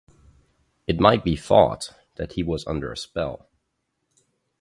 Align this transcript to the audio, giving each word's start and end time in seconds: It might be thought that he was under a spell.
It 0.87 0.99
might 0.99 1.23
be 1.23 1.35
thought 1.35 1.91
that 2.15 2.31
he 2.33 2.41
was 2.41 2.65
under 2.65 2.91
a 2.91 2.97
spell. 2.97 3.47